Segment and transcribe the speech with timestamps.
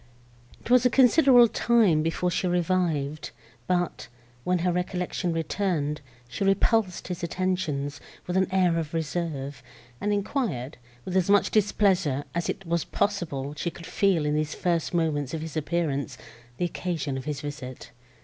[0.59, 3.29] It was a considerable time before she revived,
[3.67, 4.07] but,
[4.43, 9.61] when her recollection returned, she repulsed his attentions, with an air of reserve,
[10.01, 14.55] and enquired, with as much displeasure as it was possible she could feel in these
[14.55, 16.17] first moments of his appearance,
[16.57, 17.91] the occasion of his visit.